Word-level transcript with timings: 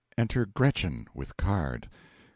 Enter 0.17 0.47
GRETCHEN 0.47 1.05
with 1.13 1.37
card. 1.37 1.83
GR. 1.87 1.95